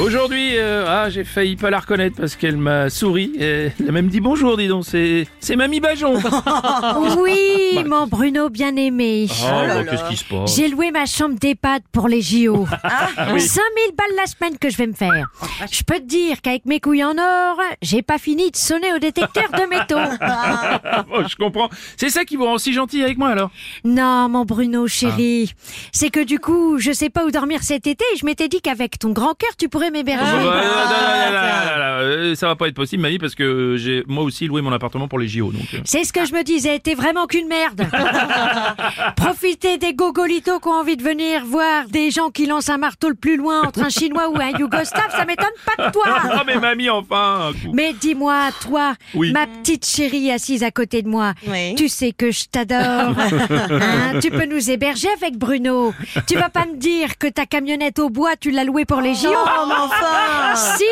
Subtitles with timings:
[0.00, 3.30] Aujourd'hui, euh, ah, j'ai failli pas la reconnaître parce qu'elle m'a souri.
[3.38, 4.84] Et elle a même dit bonjour, dis donc.
[4.84, 6.18] C'est, c'est Mamie Bajon.
[7.18, 9.26] Oui, mon Bruno bien-aimé.
[9.30, 10.56] Oh, bah, qu'est-ce qui se passe?
[10.56, 12.66] J'ai loué ma chambre d'EHPAD pour les JO.
[12.66, 12.70] 5000
[13.96, 15.28] balles la semaine que je vais me faire.
[15.70, 18.98] Je peux te dire qu'avec mes couilles en or, j'ai pas fini de sonner au
[18.98, 19.94] détecteur de métaux.
[21.12, 21.68] Oh, Je comprends.
[21.96, 23.50] C'est ça qui vous rend si gentil avec moi alors?
[23.84, 25.54] Non, mon Bruno chéri.
[25.92, 28.60] C'est que du coup, je sais pas où dormir cet été et je m'étais dit
[28.60, 32.56] qu'avec ton grand cœur, tu pourrais non, non, non, non, non, non, euh, Ça va
[32.56, 35.52] pas être possible, Mamie, parce que j'ai moi aussi loué mon appartement pour les JO.
[35.52, 35.78] Donc, euh.
[35.84, 37.86] C'est ce que je me disais, t'es vraiment qu'une merde.
[39.16, 43.08] Profitez des gogolitos qui ont envie de venir voir des gens qui lancent un marteau
[43.08, 46.04] le plus loin entre un chinois ou un yougoslave, ça m'étonne pas de toi.
[46.36, 47.72] Oh, mais Mamie, enfin un coup.
[47.72, 49.32] Mais dis-moi, toi, Oui.
[49.32, 51.74] ma petite chérie assise à côté de moi, Oui.
[51.74, 53.14] tu sais que je t'adore.
[53.18, 55.92] Hein, tu peux nous héberger avec Bruno.
[56.26, 59.14] Tu vas pas me dire que ta camionnette au bois, tu l'as louée pour les
[59.14, 59.28] JO.
[59.32, 60.84] Oh, enfin Si,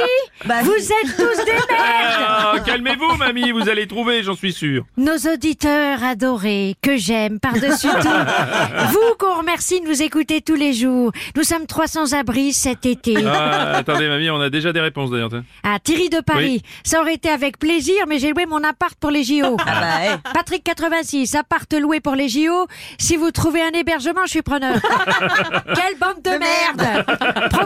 [0.47, 1.78] Bah, vous êtes tous des merdes.
[1.78, 4.84] Ah, Calmez-vous, Mamie, vous allez trouver, j'en suis sûr.
[4.97, 8.08] Nos auditeurs adorés, que j'aime par-dessus tout.
[8.92, 11.12] Vous qu'on remercie de nous écouter tous les jours.
[11.36, 13.16] Nous sommes 300 abris cet été.
[13.27, 15.30] Ah, attendez, Mamie, on a déjà des réponses d'ailleurs.
[15.30, 15.44] tiens.
[15.62, 16.62] Ah, Thierry de Paris.
[16.84, 19.56] Ça aurait été avec plaisir, mais j'ai loué mon appart pour les JO.
[19.67, 20.33] Ah bah, eh.
[20.34, 22.67] Patrick 86, appart loué pour les JO.
[22.98, 24.74] Si vous trouvez un hébergement, je suis preneur.
[25.74, 27.05] Quelle bande de, merde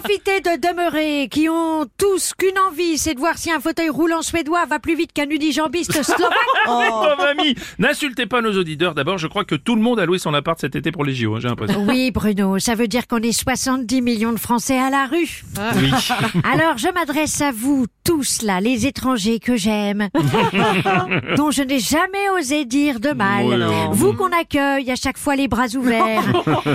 [0.07, 4.23] Profitez de demeurer, qui ont tous qu'une envie, c'est de voir si un fauteuil roulant
[4.23, 6.33] suédois va plus vite qu'un unijambiste slovaque.
[6.69, 8.95] Oh, Mamie, n'insultez pas nos auditeurs.
[8.95, 11.15] D'abord, je crois que tout le monde a loué son appart cet été pour les
[11.15, 11.85] JO, hein, j'ai l'impression.
[11.87, 15.43] Oui, Bruno, ça veut dire qu'on est 70 millions de Français à la rue.
[15.77, 15.91] Oui.
[16.53, 20.09] Alors, je m'adresse à vous tous là, les étrangers que j'aime,
[21.37, 23.69] dont je n'ai jamais osé dire de mal.
[23.93, 26.25] Vous qu'on accueille à chaque fois les bras ouverts.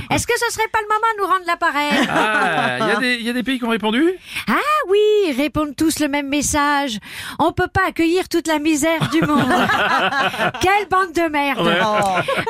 [0.10, 2.08] Est-ce que ce serait pas le moment de nous rendre l'appareil?
[2.10, 4.04] Ah, y, a des- il y a des pays qui ont répondu?
[4.48, 4.54] Ah
[4.90, 6.98] oui, ils répondent tous le même message.
[7.40, 9.48] On peut pas accueillir toute la misère du monde.
[10.62, 11.72] Quelle bande de merde.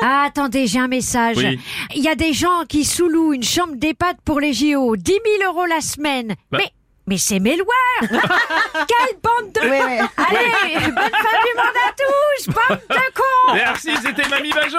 [0.02, 1.36] Ah, attendez, j'ai un message.
[1.38, 1.58] Oui.
[1.94, 4.96] Il y a des gens qui sous-louent une chambre d'EHPAD pour les JO.
[4.96, 6.34] 10 000 euros la semaine.
[6.50, 6.58] Bah.
[6.58, 6.70] Mais,
[7.06, 7.68] mais c'est mes loueurs.
[8.10, 9.60] Quelle bande de...
[9.62, 10.08] Oui, oui.
[10.16, 14.78] Allez, bonne fin du monde à tous, bande de cons Merci, c'était Mamie Bajon